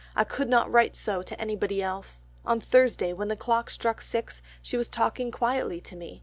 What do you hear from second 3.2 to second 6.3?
the clock struck six, she was talking quietly to me.